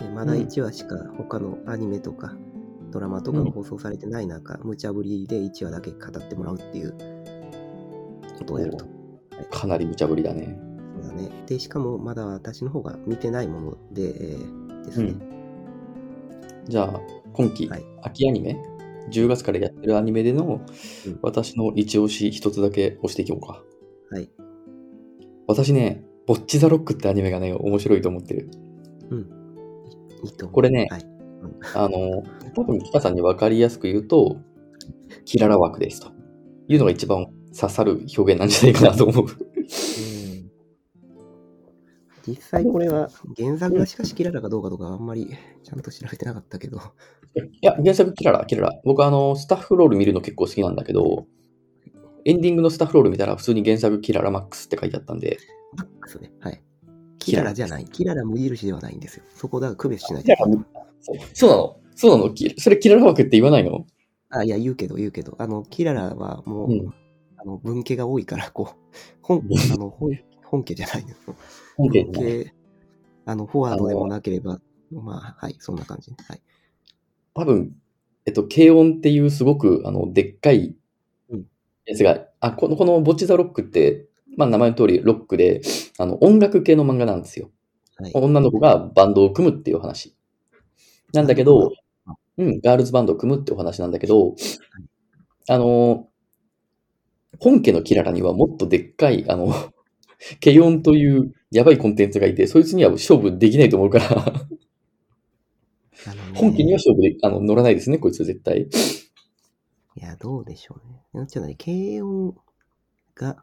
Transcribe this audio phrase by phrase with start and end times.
[0.00, 2.34] えーまだうん1話しか他のアニメとか
[2.90, 6.94] ドラマとかが放送されてない中、無茶ぶりで1話だけ語ってもらうっていう
[8.38, 8.86] ことをやると。
[9.50, 10.58] かなり無茶ぶりだね。
[10.94, 11.30] そうだね。
[11.46, 15.14] で、しかもまだ私の方が見てないもので、えーですね。
[16.66, 17.00] じゃあ、
[17.32, 18.58] 今期、はい秋アニメ、
[19.10, 20.60] 10月からやってるアニメでの、
[21.06, 23.62] うん私の一押し一つだけ押していこうか。
[24.10, 24.30] はい。
[25.46, 28.50] 私ね、ボッチザロックってアニメがね、面白いと思ってる。
[29.10, 29.37] い
[30.24, 30.54] いいと思う。
[30.54, 31.06] これねはい。
[31.74, 32.22] あの、
[32.54, 34.38] 多分、キカさんに分かりやすく言うと、
[35.24, 36.12] キララ枠ですと
[36.68, 37.26] いうのが一番
[37.58, 39.26] 刺さる表現なんじゃないかなと思う。
[39.26, 40.28] うん
[42.26, 45.30] 実際これは原作がしかしキララかどうかとかあんまり
[45.64, 46.78] ちゃんと調べてなかったけど、
[47.36, 48.80] いや、原作キララ、キララ。
[48.84, 51.26] 僕あの、スタッフロール見るの結構好きなんだけど、
[52.24, 55.38] エンディングのスタッフロール見たら普通に原作キララマックスって書いてあったんで、
[55.76, 56.30] マックスね。
[56.40, 56.62] はい。
[57.18, 57.84] キララじゃない。
[57.84, 59.24] キララ無印ではないんですよ。
[59.34, 60.34] そこだから区別しないと
[61.00, 63.86] そうそうなのそうなのきそれキララ枠って言わないの？
[64.30, 65.34] あ、いや、言うけど、言うけど。
[65.38, 66.94] あの、キララはもう、うん
[67.40, 68.76] あの文系が多いから、こう、
[69.22, 70.10] 本、あの、本
[70.42, 71.14] 本家じゃないの。
[71.76, 72.52] 本家
[73.26, 74.60] あの、フォワードでもなければ、
[74.90, 76.10] まあ、はい、そんな感じ。
[76.10, 76.40] はい。
[77.34, 77.76] 多分、
[78.26, 80.74] えっと、軽音っていうすごく、あの、でっかい
[81.28, 81.44] うん
[81.86, 85.60] やつが、あ、この、このボッチザロックって、まあ名前の通りロックで、
[85.98, 87.50] あの、音楽系の漫画なんですよ。
[87.96, 88.12] はい。
[88.14, 90.14] 女の子がバンドを組むっていう話。
[91.12, 91.72] なんだけど、
[92.36, 94.36] うん、ガールズバンドを組むっていうお話なんだけど、
[95.48, 96.08] あの、
[97.40, 99.52] 本家のキララにはもっとでっかい、あの、
[100.42, 104.48] 軽音というやばいコンテンツがいて、そいつには勝負できないと思うから、
[106.34, 108.68] 本家には勝負で、あの、乗らないですね、こいつ絶対。
[109.96, 111.02] いや、どうでしょうね。
[111.12, 112.36] なんちゅうのね、軽音
[113.14, 113.42] が、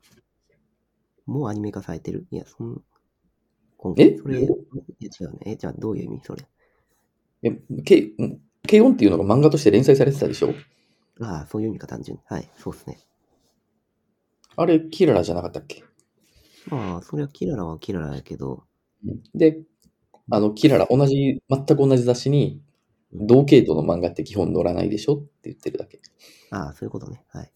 [1.25, 2.27] もうアニメ化されてる？
[2.31, 2.81] いや、そん、
[3.77, 4.17] 今え？
[4.17, 5.39] それ、いや違うね。
[5.45, 6.21] え、じゃあどういう意味？
[6.23, 6.45] それ。
[7.43, 7.51] え
[7.87, 8.15] 軽
[8.67, 10.53] 軽音っていうのが漫画として連載されてたでしょ？
[11.21, 12.23] ああ、そういう意味か、単純に。
[12.27, 12.99] はい、そうですね。
[14.55, 15.83] あれ、キララじゃなかったっけ？
[16.67, 18.63] まあ、それはキララはキララやけど、
[19.05, 19.61] うんで、
[20.31, 22.61] あの、キララ、同じ、全く同じ雑誌に、
[23.13, 25.15] 同系統の漫画って基本載らないでしょ？
[25.15, 26.01] って言ってるだけ。
[26.49, 27.23] ああ、そういうことね。
[27.29, 27.51] はい。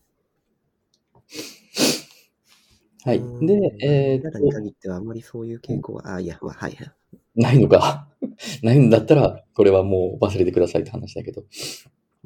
[3.06, 3.18] はい。
[3.18, 6.78] うんで、えーキララに限ってはあんまりそういう傾向は、ああ、いや、まあ、はい。
[7.36, 8.08] ないのか。
[8.64, 11.44] ないんだったら、これはもう忘れてくださいって話だけど。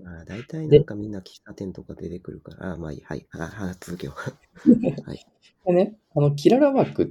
[0.01, 3.01] まあ、大体なんかみんな喫茶店とか出てくるから、ああ、まあいい。
[3.03, 3.28] はい。
[3.31, 4.16] ああ、続けよ
[4.66, 4.72] う。
[5.06, 5.25] はい。
[5.66, 7.07] でね、あの、キララ枠っ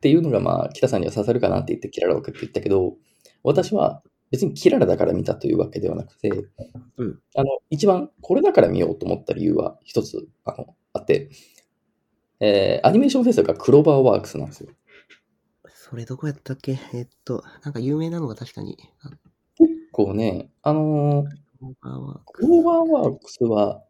[0.00, 2.96] ていうのが、まあ、北さんには刺さるかなって言って、キララ枠って言ったけど、
[3.44, 6.30] 私は別にキララだから見たというわけではなくて、
[6.96, 11.30] うんあの、一番これだから見ようと思った理由は一つ、あの、あって、
[12.40, 14.70] えーアニメーション制作がクローバーワークスなんですよ。
[15.66, 16.78] それどこやったっけ？
[16.92, 19.10] えっと、なんか有名なのが確かに、あ
[19.92, 21.26] こうね、あのー
[21.60, 23.82] オーバーワーククローバーワークスは、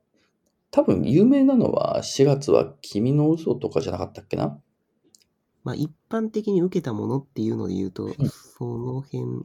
[0.71, 4.59] 多分有名なのは4月は君の嘘とかじゃなかったっけな？
[5.65, 8.09] まあ、一般的に受けたものっていうので言うと、
[8.59, 9.45] その辺、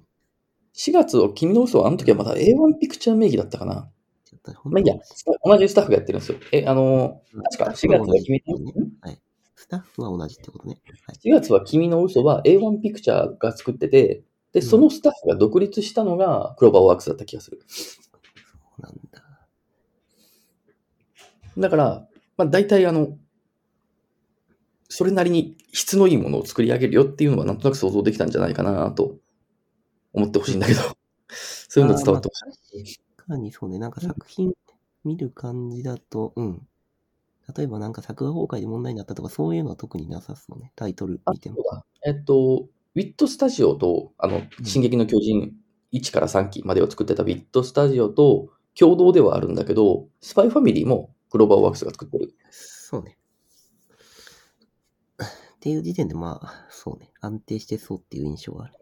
[0.74, 3.90] 4月は君の嘘はあの時はまだ A1 ピクチャー名義だったかな。
[4.66, 4.96] まあいいや、
[5.44, 6.38] 同じスタッフがやってるんですよ。
[6.52, 8.60] え、あのー、確か4月は君の？
[8.60, 8.74] ね。
[9.02, 9.22] はい。
[9.56, 10.82] スタッフは同じってことね。
[11.08, 11.30] はい。
[11.30, 17.62] 4月は君の嘘は A1 ピクチャーが作ってて、で、そのスタッフが独立したのがクローバーワークスだった気がする。
[17.68, 18.00] そ
[18.78, 19.24] うなんだ。
[21.58, 23.18] だから、まあ大体あの、
[24.90, 29.16] それなりに質のいいものを作り上げるよっていうのはなんとなく想像できたんじゃないかなと
[30.14, 30.82] 思ってほしいんだけど、
[31.70, 33.13] そういうの伝わってほしい。
[33.24, 34.54] 確かにそうね、なんか作品
[35.06, 36.68] 見る感じだと、うん。
[37.56, 40.74] 例えばなんか作画崩壊で問題になったとか、そういうのは特になさそうね。
[40.76, 41.64] タイトルあ見てもそう。
[41.64, 45.54] だえっと、ウィットスタジオと、あの、進撃の巨人
[45.94, 52.34] 1から3期までを作ってたウィットスタジオと共同ではあるんだけど、スパイファミリーもクローバーワークスが作ってる。
[52.50, 53.18] そうね。
[55.22, 55.26] っ
[55.62, 57.14] ていう時点でまあ、そうね。
[57.22, 58.74] 安定してそうっていう印象がある。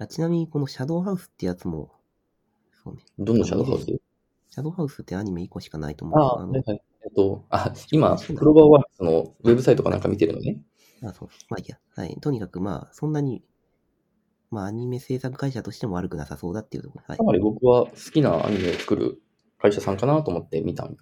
[0.00, 1.97] あちなみにこのシャドウハウスってやつも、
[2.88, 3.02] そうね。
[3.18, 3.86] どのシャドウハウス？
[3.86, 6.18] シャドウハウスってアニメ1個しかないと思う。
[6.18, 6.82] あはいはい。
[7.04, 10.60] えっと、あ、今、クローバーワークスのウェブサイトかなんか見てるのね？
[11.02, 11.78] あそうまあいいや。
[11.94, 12.16] はい。
[12.20, 13.42] とにかくまあ、そんなに
[14.50, 17.04] まあ、アニメ制作会社としても悪くなさそうだっていうところ。
[17.06, 17.24] はいか。
[17.24, 19.20] なり僕は好きなアニメを作る
[19.58, 20.96] 会社さんかなと思って見たっ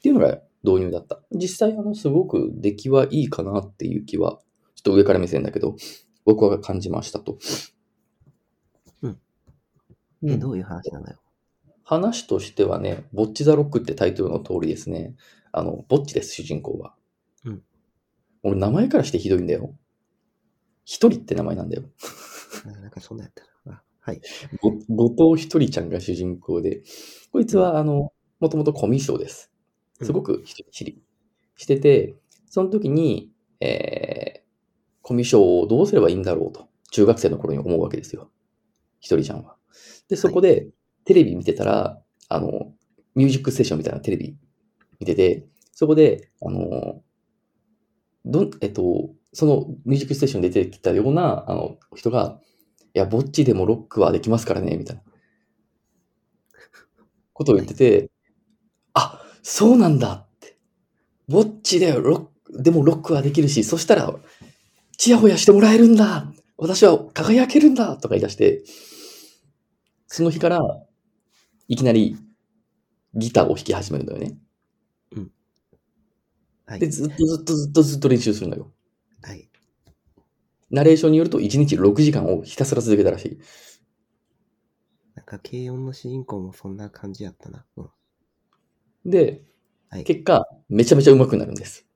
[0.00, 1.20] ていうのが導入だった。
[1.32, 4.38] 実際、あの、すごく出来はいいかなっていう気は、
[4.74, 5.76] ちょっと上から目線だけど、
[6.24, 7.38] 僕は感じましたと。
[9.02, 9.18] うん。
[10.24, 11.18] え、うんどういう話なのよ？
[11.86, 15.14] 話としてはね、ボッチ・ザ・ロックってタイトルの通りですね。
[15.52, 16.96] あの、ボッチです、主人公は。
[17.44, 17.62] うん。
[18.42, 19.72] 俺、名前からしてひどいんだよ。
[20.84, 21.84] 一人って名前なんだよ。
[22.66, 23.76] あなんかそんなんやったな。
[23.76, 24.20] あはい。
[24.60, 24.72] ご
[25.12, 26.82] 後藤ひとりちゃんが主人公で、
[27.30, 29.52] こいつは、あの、もともとコミュ障です。
[30.02, 31.00] すごく人見知り
[31.54, 32.16] してて、
[32.50, 33.30] その時に、
[33.60, 34.46] えー、
[35.02, 38.28] コミュ障をどうすればいいんだろうと、中学生の頃に思うわけですよ。
[38.98, 39.56] ひとりちゃんは。
[40.08, 40.68] で、そこで、
[41.06, 42.72] テレビ見てたら、あの、
[43.14, 44.36] ミュージックステーションみたいなテレビ
[45.00, 47.00] 見てて、そこで、あの、
[48.26, 52.40] どん、えっと、そのミュージックステーションで出てきたような、あの、人が、
[52.92, 55.02] いや、ぼっちでもロックはできますからね、みたいな。
[57.32, 58.10] ことを言ってて、
[58.94, 60.56] あ、そうなんだって。
[61.28, 64.12] ぼっちでロック、でもロックはできるし、そしたら、
[64.96, 68.62] ちやほやしてもらえるんだ私は輝けるんだとか言い出して、
[70.06, 70.60] その日から、
[71.68, 72.16] いきなり
[73.14, 74.36] ギターを弾き始めるんだよね。
[76.66, 76.88] はいで、。
[76.88, 78.72] ずっとずっとずっとずっと練習するのよ。
[79.22, 79.48] はい。
[80.70, 83.38] ナレーションによると1日6時間をひたすら続けたらしい。
[85.14, 87.64] なんか、軽音の主人公もそんな感じやったな。
[87.76, 89.10] うん。
[89.10, 89.44] で、
[89.88, 90.04] はい。
[90.04, 91.86] 結果、めちゃめちゃ上手くなるんです。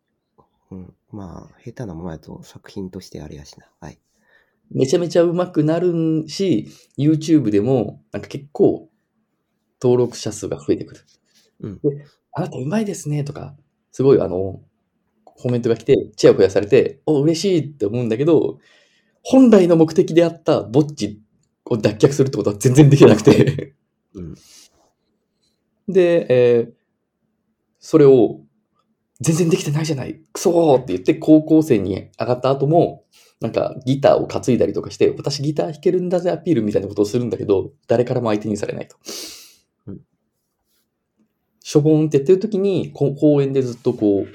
[0.70, 3.66] うん、まあ、下手なものやと作品としてあれやしな。
[3.80, 4.00] はい。
[4.70, 8.88] めちゃめちゃ上手くなるし、YouTube でも、なんか結構、
[9.82, 11.00] 登録者数が増えてくる。
[11.60, 11.74] うん。
[11.78, 13.54] で、あなた上手いですね、とか、
[13.92, 14.60] すごいあの、
[15.24, 18.58] コメントが来て、チヤホヤされて、お、嬉しいって思うんだけど、
[19.22, 21.20] 本来の目的であったぼっち
[21.64, 23.74] を脱却するってことは全然できなくて。
[24.14, 24.34] うん。
[25.88, 26.80] で、えー
[27.80, 28.40] それを、
[29.22, 33.04] 全然できてないじゃない、クソーって言って高校生に上がった後も、
[33.40, 38.96] なんかギターを担いだりとかして、私ギター弾けるんだぜアピールみたいなことをするんだけど、誰からも相手にされないと。
[41.70, 44.34] うんしょぼーんってやってる時に、こ公園でずっとこう、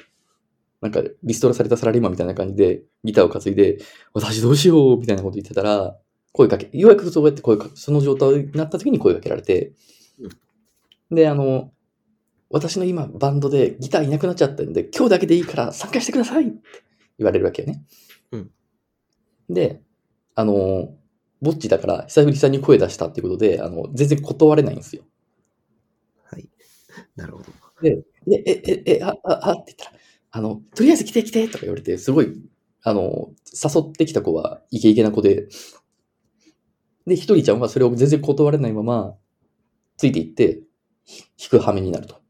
[0.79, 3.79] なんかリストラされたサラリーマンみたいな感じでギターを担いで、
[4.13, 5.97] 私どうしようみたいなこと言ってたら、
[6.31, 9.73] 声かけ、ようやくそうやって声かその状態になった時に声かけられて、
[11.11, 11.73] で、あの、
[12.49, 16.61] 私の今バンドでギターいなくなっちゃったんで、今日だけでいいから参加してくださいって
[17.19, 17.83] 言われるわけよね。
[18.31, 18.51] うん
[19.49, 19.81] で、
[20.35, 20.95] あの、
[21.41, 25.03] ぼっちだから久々に声出したっていうことで、あの、全然断れないんですよ。
[26.95, 27.07] はい。
[27.15, 27.45] なるほど。
[27.81, 30.00] で、え、え、え、え、あ、あ、あって言ったら、
[30.31, 32.33] あの、とりあえず来て来てとか言われて、すごい、
[32.83, 35.47] あの、誘ってきた子はイケイケな子で、
[37.07, 39.15] で、ひとりちゃんはそれを全然断れないまま、
[39.97, 40.62] ついていって、
[41.06, 42.21] ひ弾く羽目になると。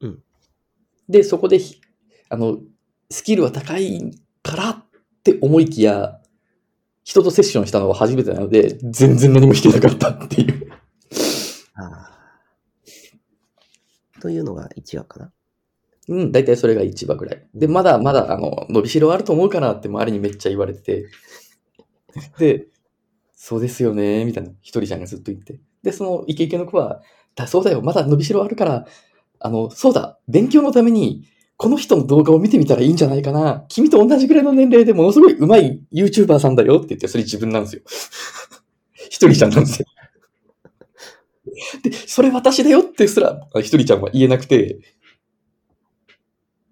[0.00, 0.22] うん
[1.08, 1.80] で、そこでひ、
[2.30, 2.58] あの、
[3.10, 4.10] スキルは高い
[4.42, 4.84] からっ
[5.24, 6.20] て思いきや、
[7.04, 10.72] 人とセッションしたのは初めてなので、全然何も弾けなかったっていう。
[11.74, 12.05] ああ。
[14.26, 15.32] というのが1話かな。
[16.08, 17.46] うん、大体それが1話ぐらい。
[17.54, 21.06] で、まだまだ、あの、伸びしろあると思うかなって周りにめっちゃ言われてて。
[22.40, 22.66] で、
[23.36, 25.60] そうですよね、みたいな、ひとりちゃんがずっと言って。
[25.84, 27.02] で、そのイケイケの子は、
[27.36, 28.84] だそうだよ、まだ伸びしろあるから、
[29.38, 31.22] あの、そうだ、勉強のために、
[31.56, 33.64] この人の動画を見てみたらいいんじゃないかな。
[33.68, 37.82] 君と同じぐらいの年齢でものすごい上手い YouTuber さんだよって言って、それ自分なんですよ。
[39.08, 39.86] ひとりちゃんなんですよ。
[41.82, 44.78] で、それ私だよってすら、ひとりちゃんは言えなくて、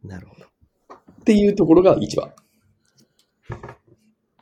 [0.03, 0.45] なるほど。
[0.45, 2.35] っていうところが1話。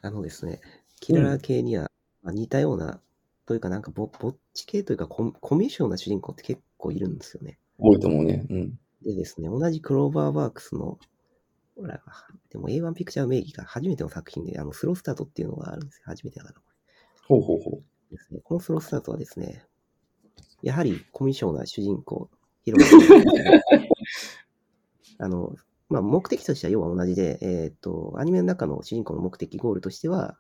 [0.01, 0.61] あのですね、
[1.01, 1.91] キララ系には
[2.23, 3.01] まあ似たような、
[3.47, 7.59] というかなんかぼぼっち系というかコンコミュ障な主人公って結構いるんですよね。
[7.79, 8.47] 多いと思うね。
[8.49, 8.79] うん。
[9.05, 10.99] でですね、同じクローバーワークスの、
[11.77, 12.01] ほら、
[12.51, 16.03] でも A1 ピクチャー名義が初めての作品で、あの、スロースタートっていうのがあるんですよ。
[16.07, 16.61] 初めてだから。
[17.27, 17.83] ほうほうほう。
[18.11, 19.65] ですね、このスロースタートはですね、
[20.63, 22.31] やはりコミュ障な主人公、
[22.65, 22.95] ヒロシ
[25.19, 25.55] あの、
[25.89, 30.39] まあ、目的としては要は同じで、えっ、と、アニメの中の主人公の目的、ゴールとしては、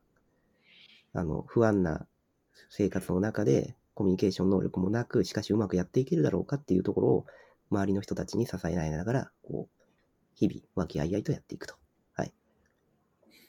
[1.13, 2.07] あの、不安な
[2.71, 7.27] 生活の中でコミュニケーション能力もなく、しかしうまくやっていけるだろうかっていうところを、
[7.71, 9.83] 周りの人たちに支えられながら、こう、
[10.35, 11.75] 日々、和気あいあいとやっていくと。
[12.15, 12.33] はい。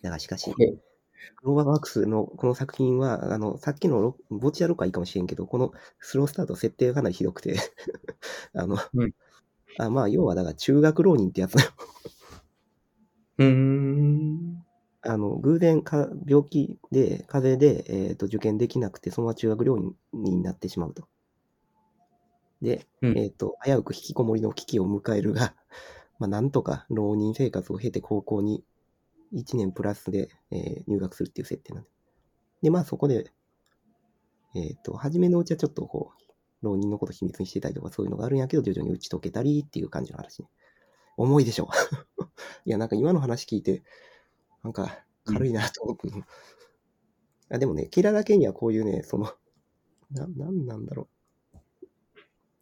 [0.02, 0.54] だがしかし、
[1.44, 7.56] ローバーワークスのこの作品は、あの、さっきのロボチアロックはいいかもしれんけど、このスロースタート設定がかなりひどくて、
[8.54, 9.14] あの、うん
[9.80, 11.72] あまあ、要はだから中学浪人ってやつだよ。
[13.40, 14.64] うーん。
[15.02, 21.08] あの、偶然か、病気で、風邪で、えっ、と、受験できなくて、そのまま中学寮にになってしまうと。
[22.62, 25.56] で、うんえっ、と、危うく引きこもりの危機を迎えるが、
[26.20, 28.64] まあ、なんとか浪人生活を経て高校に
[29.34, 31.90] 1年プラスで、えー入学するっていう設定なんで。
[32.64, 33.32] で、まあ、そこで、
[34.56, 40.48] えっ、と、初めのうちはちょっとこう、浪人のこと秘密にしてたりとかそういうのがあるんやけど、徐々に打ち解けたりっていう感じの話ね。
[41.18, 41.70] 重いでしょ。
[42.66, 43.84] いや、なんか今の話聞いて、
[44.64, 46.10] なんか軽いなと思って、
[47.50, 47.60] あ。
[47.60, 49.30] でもね、キララケにはこういうね、その、
[50.12, 51.58] な、なんなんだろう。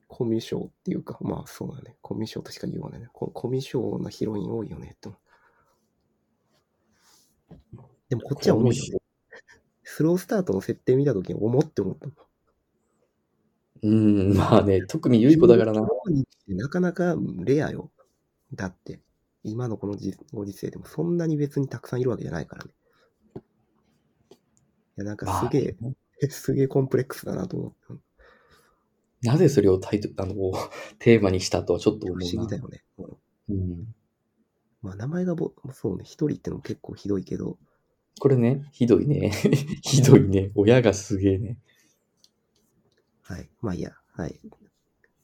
[0.07, 1.95] コミュ障っていうか、まあそうだね。
[2.01, 3.07] コミュ障としか言わないね。
[3.13, 5.20] ココミュ障なヒロイン多いよね、って思う。
[8.09, 8.99] でもこっちは重いよね。
[9.83, 12.15] スロースタートの設定見たときに重って思ったもん。
[13.83, 15.81] うん、まあね、特にゆい子だからな。
[16.47, 17.91] なかなかレアよ。
[18.53, 18.99] だって、
[19.43, 22.71] 今のこのじご時世でもそんなに別にたくさんいるわけじゃないからね。
[23.37, 23.39] い
[24.97, 25.75] や、なんかすげ
[26.21, 27.73] え、 すげえコンプレックスだなと思っ
[29.23, 29.31] た。
[29.31, 30.35] なぜそれをタイトあの、
[30.99, 32.25] テーマにしたとはちょっと不思うな。
[32.25, 32.83] 思議だよね。
[32.97, 33.17] うん
[33.49, 33.95] うん。
[34.81, 37.57] まあ名前がぼ、そうね、一人ってのも結構ひどいけど、
[38.19, 39.31] これね、ひどいね。
[39.81, 40.51] ひどいね。
[40.55, 41.57] 親がすげえね。
[43.23, 43.49] はい。
[43.61, 44.39] まあいいや、はい。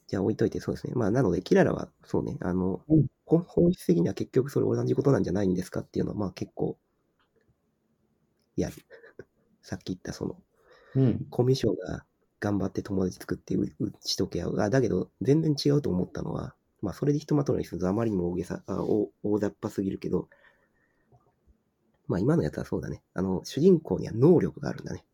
[0.08, 0.94] じゃあ置いといてそうですね。
[0.94, 6.78] まあなので、キララは、そうね、あの、うん本本質的には結局それ同じことなんじゃないんですかっていうのは、まあ結構、
[8.56, 8.74] やる。
[9.62, 10.42] さっき言ったその、
[10.96, 11.26] うん。
[11.30, 12.06] コミュ障が
[12.40, 14.60] 頑張って友達作ってう打ち解け合う。
[14.60, 20.28] あ、だけど、全然違うと思ったのは、まあ、それでひとまとめにするとあまりにも大げさ、あ大大雑把すぎるけど、
[22.06, 23.02] まあ、今のやつはそうだね。
[23.14, 25.04] あの、主人公には能力があるんだね。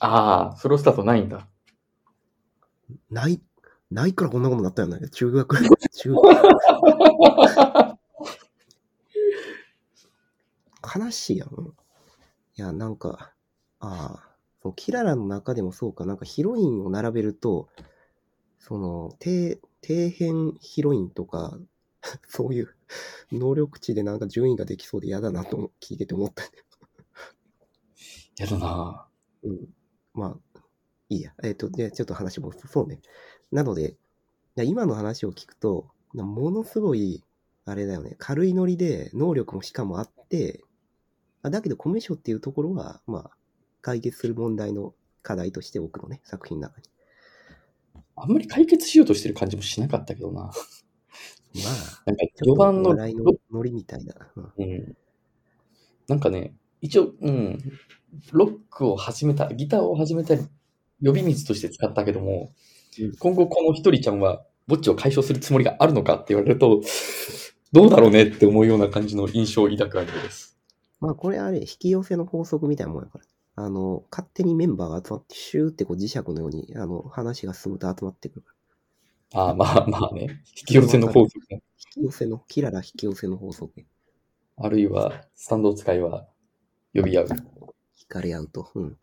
[0.00, 1.48] ああ、スロースタートないんだ。
[3.10, 3.40] ない、
[3.90, 5.56] ないからこんなことになったんだけど、中学、
[5.92, 6.22] 中学。
[10.96, 11.48] 悲しいやん。
[11.48, 11.52] い
[12.56, 13.32] や、なんか、
[13.80, 17.68] ああ、そのキララの中でもそうか、なんかヒロインを並べると、
[18.58, 21.58] その、低、底辺ヒロインとか、
[22.28, 22.74] そういう
[23.32, 26.42] 能力値でなんか順位ができそうで嫌だなと思聞いてて思った。
[28.36, 29.06] やだな
[29.42, 29.68] うん。
[30.12, 30.60] まあ、
[31.08, 31.32] いいや。
[31.42, 33.00] えっ、と、で、ちょっと話も、そうね。
[33.52, 33.96] なので、
[34.56, 37.22] 今の話を聞くと、なものすごい、
[37.64, 40.62] あれだよね、軽いノリで、能力もしかもあって、
[41.42, 43.30] あだけど、コミュ障っていうところは、まあ、
[43.82, 46.93] 解決する問題の課題として置くのね、作品の中に。
[48.16, 50.42] あんまり解決しようとしてる感じもしなかったけどな。
[50.42, 54.14] まあ、なんかちょっと4番の、笑いのノリみたいな。
[54.36, 54.96] うんうん。
[56.08, 57.58] なんかね、一応、うん、
[58.32, 60.36] ロックを始めた、ギターを始めた
[61.02, 62.52] 呼び水として使ったけども、
[62.98, 66.80] うん今後このひとりちゃんは、ぼっちを解消するつもりがあるのかって言われると、
[67.72, 70.56] どうだろうねって思うような感じの印象を抱くわけです。
[71.00, 73.24] まあ、これあれ、引き寄せの法則みたいなもんやから。
[73.56, 78.46] あの、勝手にメンバーが集まって、シューってこう磁石のように、あの、話が進むと集まってくる。
[79.32, 80.42] ああ、まあまあね。
[80.56, 81.62] 引き寄せの法則ね。
[81.96, 83.84] 引き寄せの、キララ引き寄せの法則。
[84.56, 86.28] あるいは、スタンド使いは
[86.94, 87.26] 呼び合う。
[87.26, 88.70] 惹かれ合うと。
[88.74, 88.98] うん。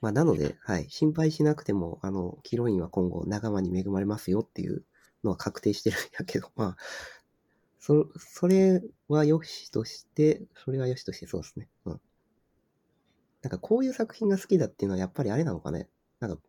[0.00, 0.86] まあ、なので、はい。
[0.88, 4.84] 心配しなくても、あの、ヒロインは今後仲間に恵まれますよっていう
[5.24, 6.76] のは確定してるんやけど、 まあ、
[7.78, 11.68] そ、それは良しとして、それは良しとしてそうですね。
[11.84, 12.00] うん。
[13.42, 15.88] なんかこういう作品が好きだっていうのはやっぱりあれなのかね？
[16.20, 16.42] なんか、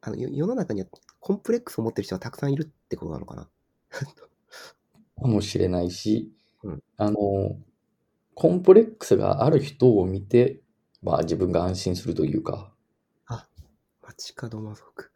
[0.00, 0.86] あの、よ世の中には
[1.20, 3.48] コンプレックスを持ってる人がたくさんいるってことなのかな？
[5.20, 7.56] かもしれないし、うんあの、
[8.34, 10.60] コンプレックスがある人を見て、
[11.02, 12.72] まあ自分が安心するというか、
[14.08, 15.12] 街角魔族。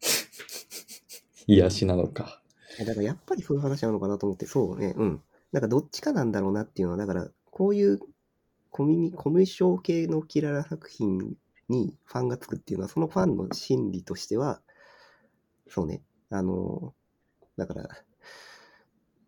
[1.46, 2.42] 癒しなのか。
[2.78, 5.22] だからやっぱりそういう話なのかなと思って、そうね、うん。
[5.52, 7.98] なんかどっちかなんだろうなっていうのは、だから、こういう
[8.74, 11.36] コミュニ、コミュ障系のキララ作品
[11.68, 14.60] にファンがつくっていうのは、そのファンの心理としては、
[15.68, 16.92] そうね、あの、
[17.56, 17.88] だから、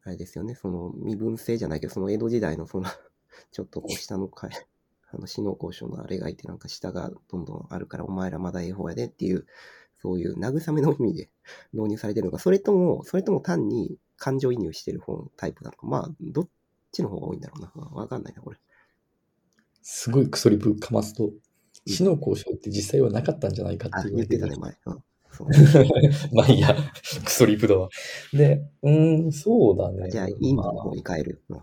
[0.03, 2.89] あれですよね、その身分制じゃないけど、その江戸時代のその、
[3.53, 4.51] ちょっとこう下の階、
[5.13, 9.47] あの、死の交渉のあれがいて、なんか下がどんどんあるから、お前らまだええ方やでっていう、
[10.03, 11.31] そういう慰めの意味で
[11.73, 16.49] 導入されてるのか、それとも、それとも単に感情移入してる方のタイプなのか、まあ、どっ
[16.91, 17.71] ちの方が多いんだろうな。
[17.93, 18.59] わかんないな、これ。
[19.89, 21.31] すごいクソリプかますと、
[21.87, 24.77] 死の交渉って実際はなかったんじゃないかあ、って言われてたね、前。
[24.87, 25.03] うん。
[26.35, 26.75] まあいいや、
[27.25, 27.89] クソリプだわ。
[28.33, 30.11] で、うーん、そうだね。
[30.11, 31.43] じゃあ、インドのま方に変える。
[31.51, 31.61] うん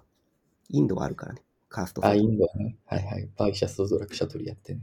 [0.69, 1.43] インドはあるからね。
[1.67, 2.77] カーストあ、あ、イ制ンドはね。
[2.85, 3.29] はいはい。
[3.37, 4.81] バイシャスとゾラクシャトリやってね。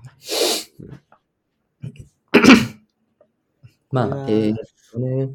[3.91, 5.31] まあ、えーね、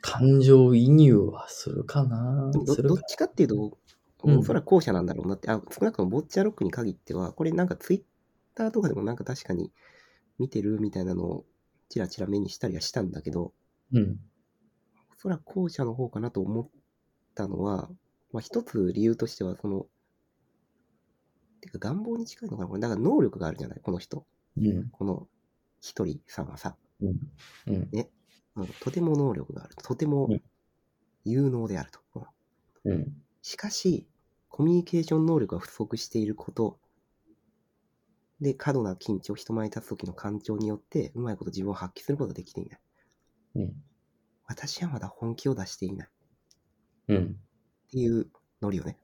[0.00, 3.72] 感情移入はするかなどどっちかっていうと、うん
[4.22, 8.02] おそらく後者なんだろうなって、あ少なくともボッチャロックに限っては、これなんかツイッ
[8.54, 9.72] ターとかでもなんか確かに
[10.38, 11.44] 見てるみたいなのを
[11.88, 13.52] ちらちら目にしたりはしたんだけど、
[13.92, 14.18] うん。
[15.16, 16.68] おそらく後者の方かなと思っ
[17.34, 17.90] たのは、
[18.32, 19.86] まあ一つ理由としては、その、
[21.60, 24.24] てか願望に近いのかなこれ、だから能力があるじゃないこの人。
[24.56, 24.88] うん。
[24.90, 25.28] この
[25.80, 27.16] 一人さんはさ、うん。
[27.66, 27.90] うん。
[27.92, 28.06] うん
[28.80, 29.74] とても能力がある。
[29.82, 30.42] とてもうん
[31.24, 32.00] 有能であると。
[32.84, 33.06] うんうん。
[33.42, 34.08] しかし、
[34.52, 36.78] コミュニケーション能力が不足していること
[38.38, 42.80] で、過度な緊張、人前に立つ時の感情によって、うまいこと自分を発揮することができていない。
[43.54, 43.72] うん。
[44.46, 46.08] 私はまだ本気を出していない。
[46.08, 46.10] っ
[47.08, 47.36] うん。
[47.90, 48.26] ていう
[48.60, 48.98] ノリをね。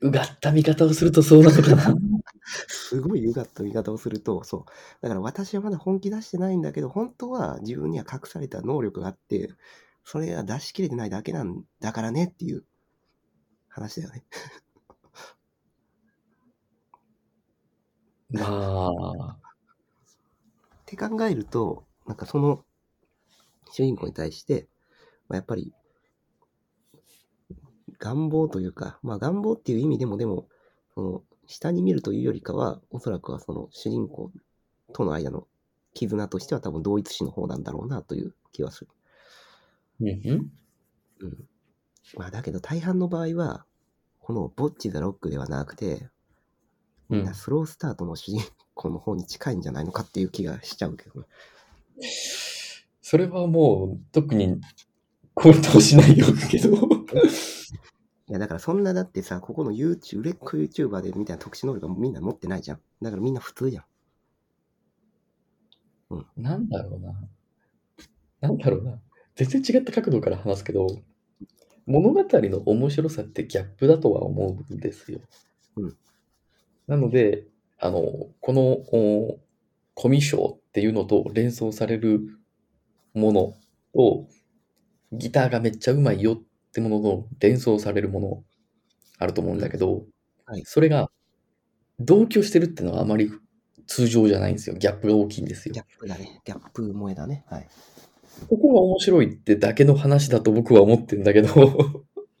[0.00, 1.94] うがった見方をするとそうなのかな。
[2.66, 4.64] すごい歪った見方をすると、そう。
[5.00, 9.54] だから私はまだ本気出してないんだけど、本当は自分には隠された能力があって、
[10.02, 12.64] それが出し切れてないだけなんだからねっていう
[13.74, 14.24] 話だよね。
[18.30, 19.38] ま あ、っ
[20.86, 22.64] て考えると、なんかその
[23.72, 24.68] 主人公に対して、
[25.28, 25.72] まあ、やっぱり
[27.98, 30.48] 願望というか、まあ願望っていう意味でもでも、
[30.94, 34.30] その下に見るというよりかは、おそらくはその主人公
[34.92, 35.48] との間の
[35.94, 38.90] 絆としては多分同一視の方なんだろうなという気はする。
[40.00, 40.08] うん
[41.20, 41.48] うん。
[42.14, 42.20] うん。
[42.20, 43.64] まあだけど大半の場合は、
[44.20, 46.08] このボッチ・ザ・ロックではなくて、
[47.08, 48.42] みんなスロースタートの主人
[48.74, 51.26] 公の方に近いんじゃないのかっていう気がしちゃうけどね。
[53.00, 54.60] それはもう、特に、
[55.34, 56.70] コメントをしないよけど。
[58.28, 62.80] いや、だからそんなだってさ、ここの YouTube、売れっ子 YouTuber でみたいな特殊能力はみんな持ってないじゃん。
[63.02, 63.84] だからみんな普通じゃん。
[66.36, 67.28] なんだろうな。
[68.40, 68.98] なんだろうな。
[69.34, 70.86] 全然違った角度から話すけど、
[71.86, 75.20] 物語の面白さってギャップだとは思うんですよ。
[75.76, 75.96] うん
[76.86, 77.44] なので、
[77.78, 78.02] あの、
[78.40, 79.38] このお
[79.94, 82.20] コミュ障っていうのと連想される
[83.14, 83.54] もの
[83.94, 84.26] と、
[85.12, 88.44] ギターがめっちゃうまいよってものの連想されるもの
[89.18, 90.04] あると思うんだけど、
[90.44, 91.10] はいそれが
[92.00, 93.30] 同居してるっていうのはあまり
[93.86, 94.76] 通常じゃないんですよ。
[94.76, 95.80] ギャップが大きいんですよギ。
[95.80, 96.40] ャップだね。
[96.44, 97.44] ギャップ萌えだね。
[97.48, 97.68] はい。
[98.48, 101.48] ここが面白いってだけの話だと僕は思ってんだけど。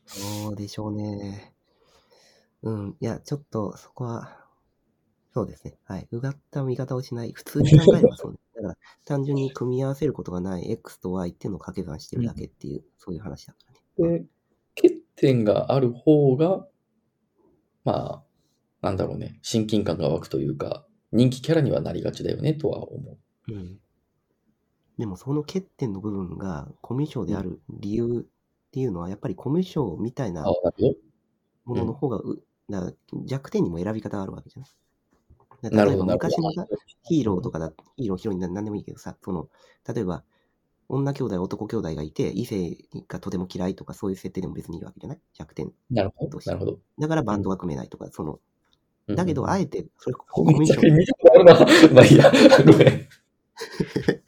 [0.06, 1.54] そうでしょうね。
[2.62, 2.96] うん。
[3.00, 4.38] いや、ちょっとそこは、
[5.32, 5.76] そうですね。
[5.84, 6.08] はい。
[6.10, 7.32] うがった見方をしない。
[7.32, 8.38] 普通に考えればそうね。
[8.54, 13.58] だから、単純に組み合わせることがない X と Y っていうのを掛け算してるだけっていう、そういう話だか
[13.98, 14.18] らね。
[14.20, 14.24] で、
[14.76, 16.66] 欠点がある方が、
[17.84, 18.22] まあ、
[18.82, 23.52] なんだろうね、親近感が湧くというか、人気キャラにはなりがちだよねとは思う。
[23.52, 23.80] うん。
[24.98, 30.94] でもその欠点の部分がコミュ障である理由っていうのは、やっぱりコミュ障みたいなあ、なるほど。
[31.64, 32.92] ものの方がう、だ
[33.26, 34.70] 弱点にも選び方があるわけじゃない。
[35.62, 36.66] だからなるほど、例えばなるほど昔のさ。
[37.02, 39.48] ヒーローとかだ、ヒーロー、ヒロインなんでもいいけどさ、その、
[39.92, 40.24] 例えば、
[40.88, 42.76] 女兄弟、男兄弟がいて、異性
[43.08, 45.20] がとても嫌いとか、そういう設定でも別にいいわけじゃない？
[45.32, 45.72] 弱点。
[45.90, 46.78] なるほど、なるほど。
[47.00, 48.40] だからバンドが組めないとか、その、
[49.08, 51.54] うんだけど、あえて、それ、 コミュ障、見たことあるな。
[51.94, 52.32] まあいいや、
[52.64, 53.08] ごめん。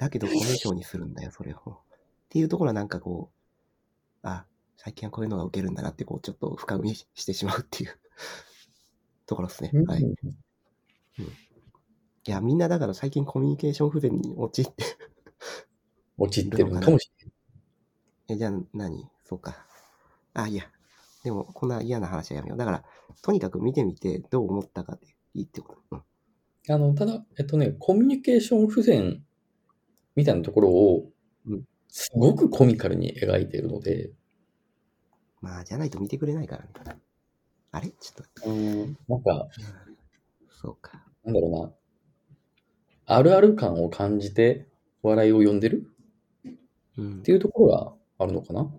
[0.00, 0.08] はい。
[0.08, 1.56] だけど、コミュ障にするんだよ、それを。
[1.56, 1.60] っ
[2.30, 3.36] ていうところはなんかこう、
[4.22, 7.90] あ、最近はこういうのが受けるんだなって、こう、ちょっと深読みしてしまうっていう
[9.26, 9.70] ところですね。
[9.86, 10.02] はい。
[10.02, 14.84] いや、みんなだから最近コミュニケーション不全に陥って、
[16.16, 17.34] 陥ってるのかもしれない。
[18.28, 19.10] え、じゃあ何？
[19.24, 19.66] そうか。
[20.34, 20.70] あ、いや。
[21.24, 22.58] でも、こんな嫌な話はやめよう。
[22.58, 22.84] だから、
[23.22, 25.82] とにかく見てみて、どう思ったかでいいってこと。
[25.90, 26.02] うん。
[26.74, 29.22] あの、ただ、えっとね、コミュニケーション不全
[30.16, 31.10] みたいなところを
[31.46, 34.10] うん、すごくコミカルに描いているので、
[35.40, 37.00] まあ、じゃないと見てくれないからね。
[37.72, 37.88] あれ？
[37.88, 38.50] ちょっと。
[38.50, 39.48] なんか、
[40.50, 41.02] そうか。
[41.24, 41.50] なんだろう
[43.08, 44.68] な、あるある感を感じて
[45.02, 45.90] 笑いを呼んでる？
[46.98, 47.32] うんって。
[47.32, 48.70] いうところがあるのかな。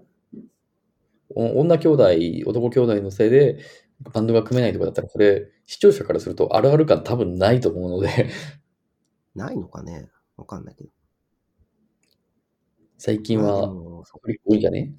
[1.33, 2.03] お女兄弟、
[2.45, 3.57] 男兄弟のせいで
[4.01, 8.29] バンドが組めないとかだったら、これ、視聴者からするとあるある感多分ないと思うので、
[9.33, 10.09] ないのかね？
[10.37, 10.89] わかんないけど。
[13.03, 14.03] 最近は多
[14.53, 14.93] いんじゃね？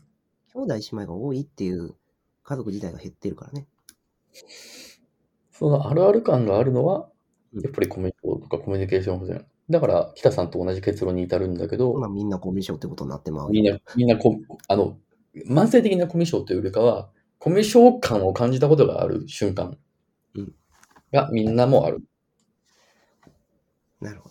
[0.53, 1.95] 兄弟姉妹が多いっていう
[2.43, 3.69] 家族自体が減ってるからね。
[5.53, 7.09] そのあるある感があるのは
[7.55, 9.47] う、んやっぱりコミュニとかコミュニケーション不全。
[9.71, 13.51] だから、北さんと同じ結論に至るんだけど、まあ、みんなコミュ障ってことになってまうよ。
[13.51, 14.37] みんな、みんなこ、
[14.67, 14.99] あの、
[15.49, 19.79] 慢性的なコミュ障というよりかは、コミュ障感を感じたことがある瞬間
[20.35, 20.53] うん
[21.13, 22.03] がみんなもある。
[24.01, 24.29] なるほ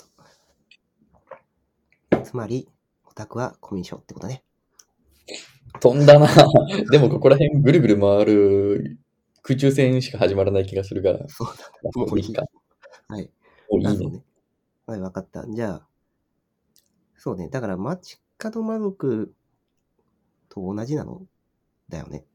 [2.12, 2.20] ど。
[2.26, 2.68] つまり、
[3.12, 4.44] オタクはコミュ障ってことね。
[5.82, 6.28] 飛んだな。
[6.92, 9.00] でもここら辺ぐるぐる回る
[9.42, 11.72] 空中戦しか始まらない気がするが、そうだ。
[11.96, 12.46] もういいか。
[13.10, 13.30] はい。
[13.70, 13.92] もういいね。
[13.92, 14.24] あそうね。
[14.86, 15.46] はい、わかった。
[15.50, 15.88] じゃあ、
[17.18, 17.50] そうね。
[17.50, 19.34] だから、街角魔族
[20.48, 21.28] と同じなの
[21.90, 22.26] だよね。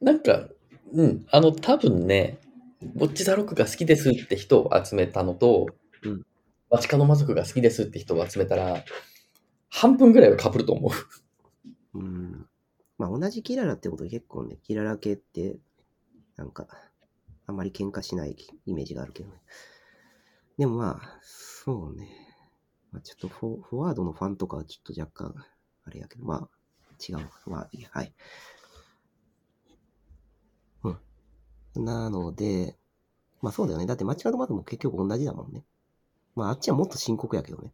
[0.00, 0.48] なんか、
[0.92, 2.40] うん、あの、多分ね、
[2.96, 5.66] ボッチザロックが好きですって人を集めたのと、
[6.02, 6.24] うん
[6.70, 8.84] バチカノ魔族が好きですって人を集めたら、
[9.70, 10.90] 半分ぐらいは被ると思
[11.94, 11.98] う。
[11.98, 12.46] うん。
[12.98, 15.56] まあ、同じキララってことで結構ね、キララ系って、
[16.36, 16.66] なんか、
[17.46, 19.40] あんまり喧嘩しないイメージがあるけどね。
[20.58, 22.08] でもまあ、そうね。
[22.90, 25.34] まあ、ちょっとフォフォワードのファンとかはちょっと若干、
[25.84, 26.48] あれやけど、まあ、
[27.00, 27.18] 違う。
[27.46, 28.12] まあ、はい。
[30.84, 31.84] うん。
[31.84, 32.76] なので、
[33.40, 33.86] まあそうだよね。
[33.86, 35.64] だって街角マークも結局同じだもんね。
[36.34, 37.72] まああっちはもっと深刻やけどね。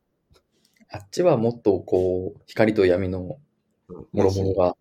[0.90, 3.38] あっちはもっとこう、光と闇の
[3.88, 4.76] うん、諸々が、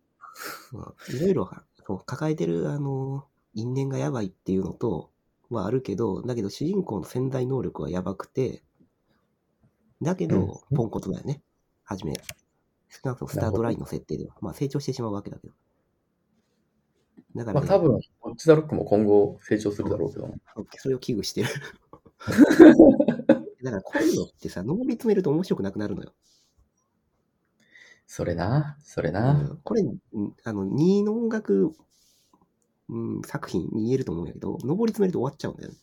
[0.73, 1.51] うんいろいろ
[1.85, 5.09] そう抱えてる、あの、因縁がやばいっていうのと、
[5.49, 8.63] はあるけど、だけど主人公の潜在能力はやばくて、
[10.01, 11.41] だけど、うんポンコツだよね。
[11.83, 12.13] はじめ。
[12.89, 14.35] 少なくともスタートラインの設定では。
[14.41, 15.53] まあ成長してしまうわけだけど。
[17.35, 20.35] だから、ね、まあ多分、ボッチザロックも今後成長するだろうけどね。
[20.77, 21.49] それを危惧してる。
[23.63, 26.13] だからこういうのってさ、上り詰めると面白くなくなるのよ。
[28.07, 29.33] それな、それうな。
[29.33, 31.73] んこれ、うんあの、2の音楽、
[32.89, 35.77] うん、作品に言えると思うんやけど、上り詰めると終わっちゃうんだよね。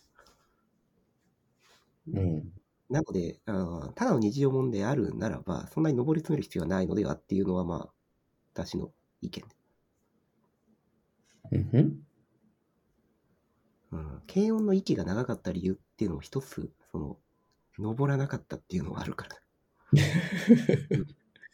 [2.08, 2.52] うん。
[2.90, 7.92] なので、あーただの日常もんであるならば、そんなに上り詰める必要はないのではっていうのは、まあ、
[8.54, 9.44] 私の意見。
[11.52, 12.00] うんふん
[13.92, 14.22] うん。
[14.26, 17.18] 軽音の息が長かった理由っていうのも一つ、その、
[17.80, 19.36] 登らなかったっていうのがあるから。
[20.90, 21.06] うん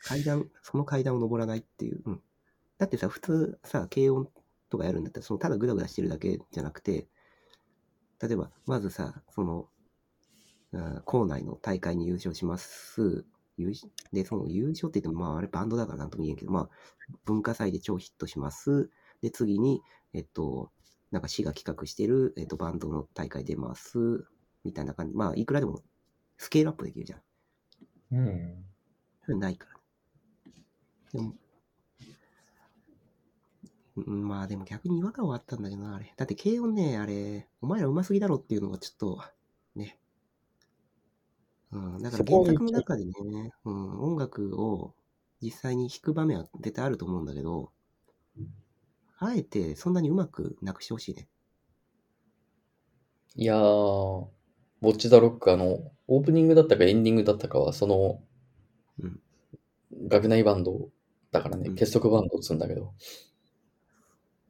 [0.07, 2.01] 階段、その階段を登らないっていう。
[2.05, 2.23] うん。
[2.79, 4.31] だってさ、普通さ、軽音
[4.71, 7.09] とかやるんだったら、そのただグダグダしてるだけじゃなくて、
[8.23, 9.69] 例えば、まずさ、その、
[10.73, 13.25] あー校内の大会に優勝します。
[13.57, 16.69] 優勝で、その優勝って言っても、まあ、あれバンドだからなんとも言えんけど、まあ、
[17.25, 18.91] 文化祭で超ヒットします。
[19.23, 20.71] で、次に、えっと、
[21.11, 23.99] なんか市が企画してる、えっと、バンドの大会出ます。
[24.63, 25.15] みたいな感じ。
[25.15, 25.83] まあ、いくらでも
[26.37, 27.21] スケールアップできるじゃん。
[28.13, 28.65] うん。
[29.25, 29.81] それないから。
[31.13, 31.35] でも、
[33.97, 36.13] うんまあでも逆に違和感はあったんだけどな、あれ。
[36.17, 39.23] だって軽音ね、あれ、お前ら上手すぎだろっていうのがちょっと、
[39.75, 39.99] ね。
[41.73, 43.13] うん、だから原作の中でね、
[43.65, 44.95] うん、音楽を
[45.41, 47.73] 実際に弾く場面は絶対あると思うんだけど、
[49.19, 51.29] あえてそんなにうまくなくしてほしいね。
[53.35, 54.31] いやー、ボ
[54.83, 58.23] ッチザロック、あの、オープニングだったかエンディングだったかは、その、
[59.01, 59.21] うん
[60.09, 60.91] 学内バンド
[61.33, 62.95] だからね、うん結束バンドを積んだけど、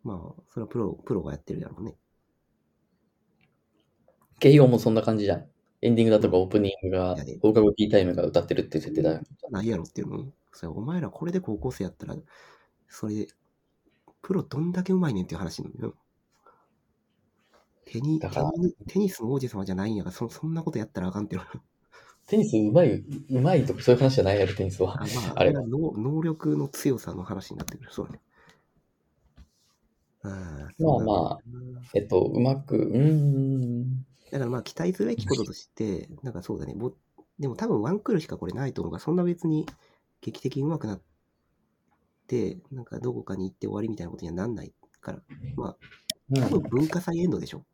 [0.04, 1.96] まあ、それはプロ、プロがやってるだろうね。
[4.40, 5.46] 軽音もそんな感じじゃん。
[5.82, 9.20] エンディングだとかオープニングが放課後ティータイムが歌ってるって設定だよ。
[9.50, 10.32] ないやろっていうの。
[10.52, 12.16] それお前らこれで高校生やったら、
[12.88, 13.28] それで、
[14.22, 15.94] プロどんだけうまいねんっていう話なのよ。
[17.86, 21.46] テニだからテニテニスの王子様じゃないんやからそ、そんなことやったらあかんっていうの。
[22.26, 25.00] テニスうまい、うまいとかそういう話じゃないやろ、テニスは。
[25.00, 27.90] あまあ、あれは能能力の強さの話になってくる。
[27.92, 28.20] そうね。
[30.78, 31.38] まあまあ。
[31.94, 34.04] えっと、うまく、うーん。
[34.32, 36.74] だからまあ期待すべきこととして、なんかそうだね。
[36.74, 36.92] ぼ
[37.38, 39.66] でも多分ワンクールしかこれないと思うから、そんな別に
[40.20, 41.00] 劇的に上手くなっ
[42.26, 45.22] て、なんかどこかに行って終わりみたいなことにはなんないから、
[45.54, 45.76] ま
[46.30, 47.64] うんあ多分文化祭エンドでしょ。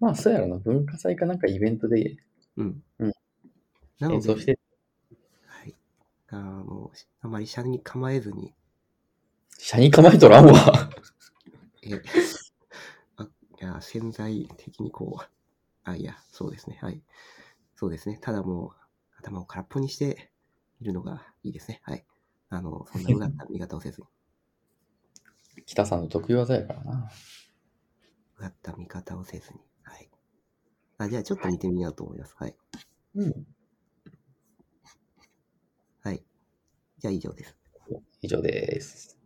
[0.00, 0.56] まあ、そうやろな。
[0.56, 2.16] 文化祭かなんかイベントで
[2.56, 2.82] うん。
[2.98, 3.12] うん
[3.98, 4.58] なので、演奏して、
[5.46, 5.74] はい。
[6.28, 8.54] あの、あまり車に構えずに、
[9.58, 10.90] 車に構えとらんわ。
[11.82, 12.00] え、
[13.16, 15.28] あ、いや、潜在的にこう、
[15.84, 16.78] あ、いや、そうですね。
[16.80, 17.02] はい。
[17.76, 18.18] そうですね。
[18.20, 18.70] ただもう、
[19.18, 20.32] 頭を空っぽにして
[20.80, 21.80] いるのがいいですね。
[21.84, 22.04] はい。
[22.48, 24.06] あの、そんなうがった見方をせずに、
[25.66, 27.10] 北さんの得意技やからな。
[28.38, 29.69] うがった見方をせずに、はい。
[31.00, 32.34] あ、じゃあちょっと見てみようと思います。
[32.38, 32.54] はい。
[33.14, 33.46] うん。
[36.02, 36.22] はい。
[36.98, 37.56] じゃあ以上です。
[38.22, 39.19] 以上です。